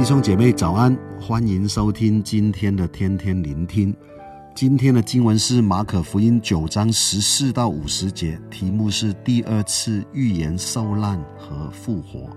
[0.00, 3.94] 弟兄姐妹早安，欢迎收听今天的天天聆听。
[4.54, 12.34] 今天的经文是马可福音九章十四到五十节，题目是第二次预言受难和复活。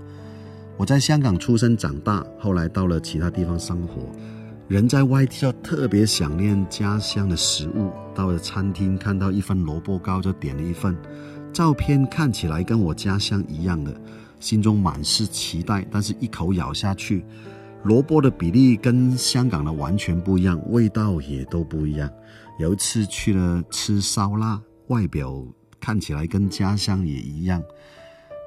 [0.75, 4.11] 我在香港出生长大，后来到了其他地方生活。
[4.67, 10.93] 人在外地就特别想念家乡的食物，到了餐厅看到一份萝卜糕就点了一份，
[11.53, 13.95] 照片看起来跟我家乡一样的，
[14.43, 17.25] 心中满是期待，但是一口咬下去。
[17.83, 22.09] 萝卜的比例跟香港的完全不一样，味道也都不一样。
[22.59, 25.41] 有一次去了吃烧腊，外表
[25.79, 27.63] 看起来跟家乡也一样，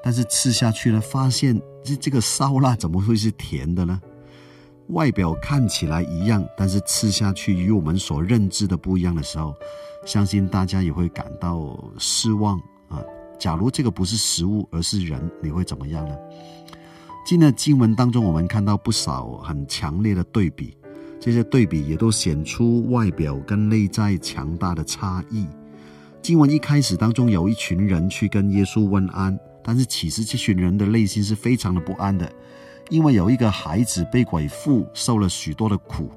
[0.04, 3.98] 但是吃下去呢，发现这这个烧腊怎么会是甜的呢？
[4.88, 9.54] 外表看起来一样，但是吃下去与我们所认知的不一样的时候，
[10.04, 12.60] 相信大家也会感到失望。
[13.38, 16.14] 假如这个不是食物，而是人，你会怎么样呢？
[17.24, 20.76] 今天经文当中，我们看到不少很强烈的对比，
[21.20, 25.46] 这些对比也都显出外表跟内在强大的差异。
[26.22, 32.30] 经文一开始当中，有一群人去跟耶稣问安，但是其实这群人的内心是非常的不安的，
[32.90, 36.10] 因为有一个孩子被鬼附，受了许多的苦。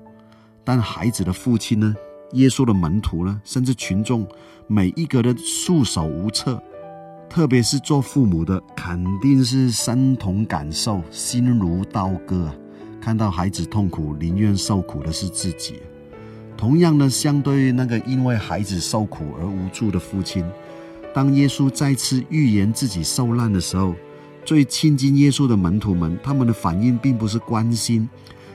[0.64, 1.95] 但孩子的父亲呢，
[2.33, 4.28] 耶稣的门徒呢，甚至群众，
[4.67, 6.61] 每一个人束手无策。
[7.30, 12.55] 特别是做父母的，肯定是身同感受，心如刀割啊！
[12.99, 15.75] 看到孩子痛苦，宁愿受苦的是自己。
[16.58, 20.44] 同样的，相对于那个因为孩子受苦而无助的父亲，
[21.13, 23.93] 当耶稣再次预言自己受难的时候，
[24.43, 28.09] 最亲近耶稣的门徒们，他们的反应并不是关心，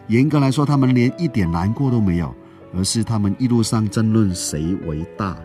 [0.08, 2.34] 严格来说，他们连一点难过都没有，
[2.74, 5.36] 而是他们一路上争论谁为大。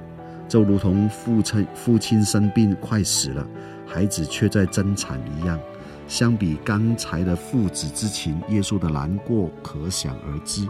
[0.50, 3.47] 就如同父亲父亲生病快死了，
[3.88, 5.58] 孩子却在争产一样。
[6.08, 10.67] 相比刚才的父子之情，耶稣的难过可想而知。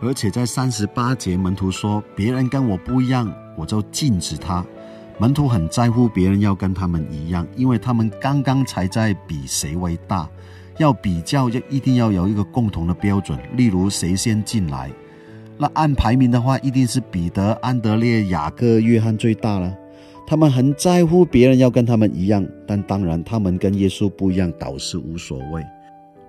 [0.00, 4.64] 而且在三十八节，门徒说：“别人跟我不一样，我就禁止他。”
[5.20, 10.28] 门徒很在乎别人要跟他们一样，因为他们刚刚才在比谁为大，
[10.78, 14.90] 要比较就一定要有一个共同的标准，例如谁先进来。
[15.58, 19.74] 那按排名的话，一定是彼得、安德烈、雅各、约翰最大了。
[20.26, 25.64] 他们很在乎别人要跟他们一样，但当然他们跟耶稣不一样，倒是无所谓。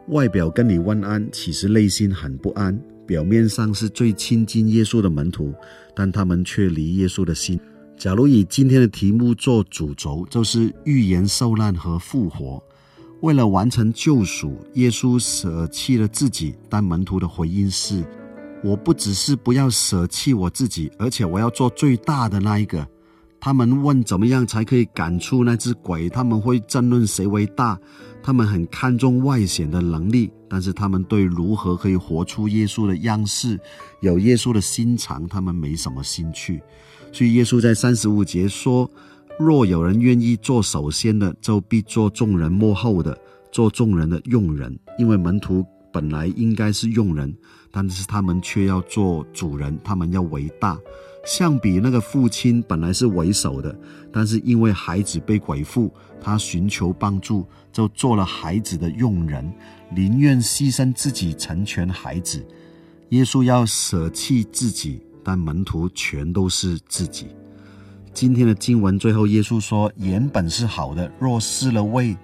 [0.10, 2.80] 外表跟你问安，其实内心很不安。
[3.06, 5.54] 表面上是最亲近耶稣的门徒，
[5.96, 7.60] 但他们却离耶稣的心。
[7.98, 12.62] 假如以今天的题目做主轴，就是预言受难和复活。
[13.22, 18.04] 为了完成救赎，耶稣舍弃了自己，但门徒的回应是。
[18.64, 22.86] 我不只是不要舍弃我自己，而且我要做最大的那一个。
[23.40, 26.10] 他们问怎么样才可以赶出那只鬼？
[26.10, 27.80] 他们会争论谁为大。
[28.24, 33.58] 他们很看重外显的能力，但是他们对如何可以活出耶稣的样式、
[34.02, 36.62] 有耶稣的心肠，他们没什么兴趣。
[37.14, 38.90] 所以耶稣在三十五节说
[39.40, 43.18] ：“若有人愿意做首先的，就必做众人末后的，
[43.52, 45.66] 做众人的用人。”因为门徒。
[45.90, 47.34] 本来应该是用人，
[47.78, 50.76] 但是他们却要做主人，他们要为大。
[51.24, 53.78] 相比那个父亲本来是为首的，
[54.12, 59.48] 但是因为孩子被鬼附，他寻求帮助，就做了孩子的佣人，
[59.92, 62.44] 宁愿牺牲自己成全孩子。
[63.10, 67.28] 耶稣要舍弃自己，但门徒全都是自己。
[68.12, 72.18] 今天的经文最后，耶稣说：“原本是好的，若失了味，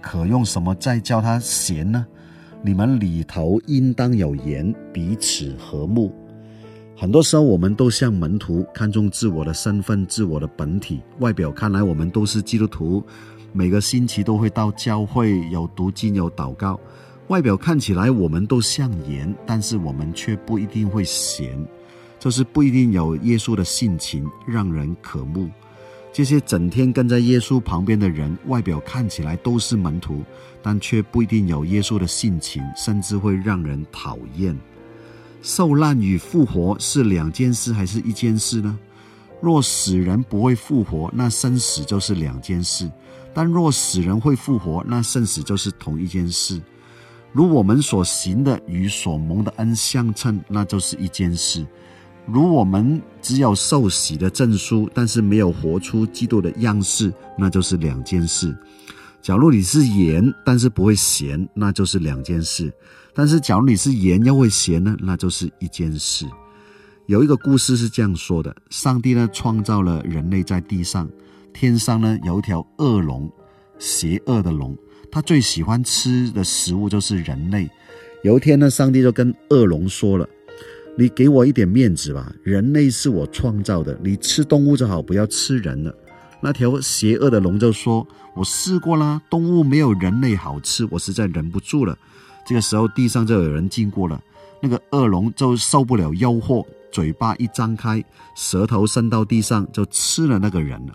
[0.00, 2.06] 可用什么再叫它咸呢？”
[2.66, 6.10] 你们里头应当有盐，彼此和睦。
[6.96, 11.02] 很多时候，我们都像门徒，看重自我的身份、自我的本体。
[11.18, 13.04] 外表看来，我们都是基督徒，
[13.52, 16.80] 每个星期都会到教会，有读经，有祷告。
[17.28, 21.62] 外表看起来，我们都像盐，但是我们却不一定会咸，
[22.18, 25.50] 就是不一定有耶稣的性情，让人渴慕。
[26.14, 30.22] 这些整天跟在耶稣旁边的人，外表看起来都是门徒，
[30.62, 34.56] 但却不一定有耶稣的性情，甚至会让人讨厌。
[35.42, 38.78] 受难与复活是两件事，还是一件事呢？
[39.40, 42.86] 若死人不会复活，那生死就是两件事；
[43.34, 46.62] 但若死人会复活，那生死就是同一件事。
[47.32, 51.66] 如我们所行的与所蒙的恩相称，那就是一件事。
[52.26, 58.56] 如我们只有受洗的证书，但是没有活出基督的样式，那就是两件事。
[59.20, 62.72] 假如你是盐，但是不会咸，那就是两件事。
[63.14, 66.26] 但是假如你是盐又会咸呢，那就是一件事。
[67.06, 71.08] 有一个故事是这样说的：上帝呢创造了人类在地上，
[71.52, 73.30] 天上呢有一条恶龙，
[73.78, 74.76] 邪恶的龙，
[75.10, 77.68] 他最喜欢吃的食物就是人类。
[78.22, 80.26] 有一天呢，上帝就跟恶龙说了
[80.96, 85.94] ：“你给我一点面子吧，人类是我创造的，你吃动物就好，不要吃人了。”
[86.40, 88.06] 那条邪恶的龙就说
[88.36, 91.96] ：“我试过啦，动物没有人类好吃，我实在忍不住了。”
[92.46, 94.22] 这个时候，地上就有人经过了，
[94.60, 98.04] 那个恶龙就受不了诱惑，嘴巴一张开，
[98.36, 100.92] 舌头伸到地上，就吃了那个人了。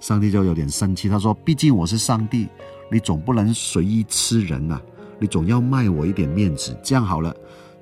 [0.00, 2.48] 上帝就有点生气，他说：“毕竟我是上帝，
[2.90, 4.82] 你总不能随意吃人呐、啊，
[5.20, 6.76] 你总要卖我一点面子。
[6.82, 7.32] 这样好了，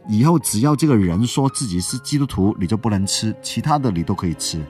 [0.09, 4.65] 以后只要这个人说自己是基督徒，你就不能吃，其他的你都可以吃。”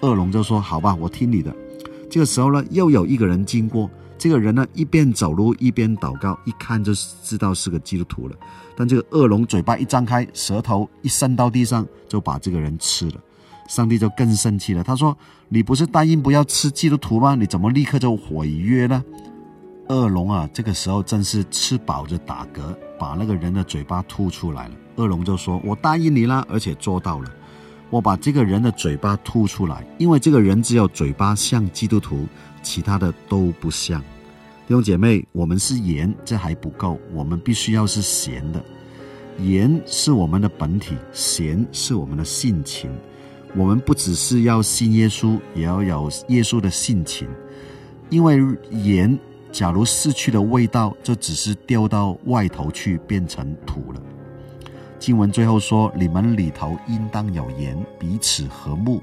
[0.00, 1.54] 恶龙就说：“好吧，我听你的。”
[2.10, 3.88] 这个时候呢，又有一个人经过，
[4.18, 6.92] 这个人呢一边走路一边祷告，一看就
[7.22, 8.34] 知道是个基督徒了。
[8.74, 13.14] 但这个恶龙嘴巴一张开，舌头一伸到地上，就把这个人吃了。
[13.68, 15.16] 上帝就更生气了，他说
[15.48, 17.36] ：“你不是答应不要吃基督徒吗？
[17.36, 19.04] 你怎么立刻就毁约呢？”
[19.88, 24.74] 恶龙啊，这个时候正是吃饱着打嗝，把那个人的嘴巴吐出来了。
[24.96, 27.32] 恶龙就说：“我答应你啦，而且做到了，
[27.88, 32.26] 我把这个人的嘴巴吐出来，因为这个人只有嘴巴像基督徒，
[32.62, 33.98] 其他的都不像。”
[34.68, 38.62] 弟兄姐妹，我们是盐，这还不够，我们必须要是咸的。
[39.38, 42.90] 盐是我们的本体，咸是我们的性情。
[43.56, 47.26] 我们不只是要信耶稣，也要有耶稣的性情。
[48.10, 49.18] 因为盐
[49.52, 54.00] 假如失去了味道，就只是掉到外头去，变成土了。
[54.98, 59.02] 经文最后说：“你们里头应当有盐，彼此和睦。”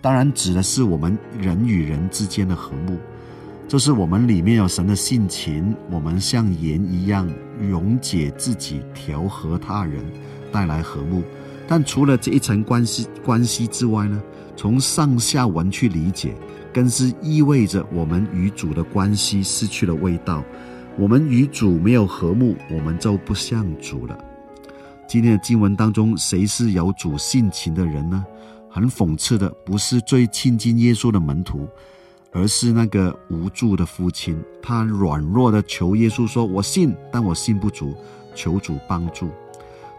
[0.00, 2.96] 当然指的是我们人与人之间的和睦，
[3.66, 7.28] 就是我们里面有神的性情，我们像盐一样
[7.58, 10.04] 溶解自己，调和他人，
[10.52, 11.22] 带来和睦。
[11.68, 14.20] 但除了这一层关系关系之外呢，
[14.56, 16.34] 从上下文去理解，
[16.72, 20.42] 更是意味着我们与主的关系失去了味道。
[20.96, 24.18] 我们与主没有和睦，我们就不像主了。
[25.06, 28.24] 今天的经文当中，谁是有主性情的人呢？
[28.70, 31.68] 很讽刺的，不是最亲近耶稣的门徒，
[32.32, 34.38] 而是那个无助的父亲。
[34.62, 37.94] 他软弱的求耶稣说：“我信，但我信不足，
[38.34, 39.30] 求主帮助。”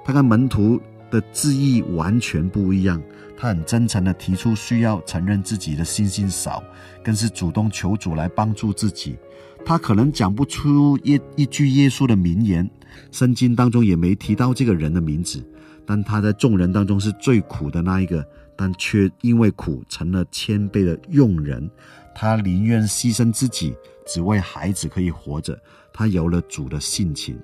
[0.05, 0.79] 他跟门徒
[1.09, 3.01] 的字意完全不一样，
[3.37, 6.63] 他很真诚的提出需要，承认自己的信心少，
[7.03, 9.17] 更是主动求主来帮助自己。
[9.65, 12.69] 他可能讲不出一一句耶稣的名言，
[13.11, 15.45] 圣经当中也没提到这个人的名字，
[15.85, 21.69] 但他在众人当中是最苦的那一个，但却因为苦成了谦卑的用人。
[22.15, 25.57] 他宁愿牺牲自己，只为孩子可以活着。
[25.93, 27.37] 他有了主的性情。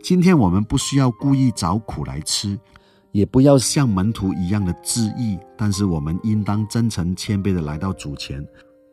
[0.00, 2.58] 今天我们不需要故意找苦来吃。
[3.12, 8.46] 也不要像门徒一样的自意，但是我们应当真诚谦卑的来到主前，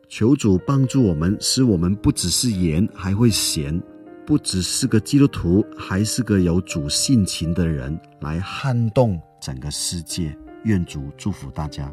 [0.08, 3.80] 求主帮助我们，使我们不只是盐，还会咸；
[4.26, 10.36] 不只是个基督徒，还是个有主性情的人，来撼动整个世界。
[10.64, 11.92] 愿主祝福大家。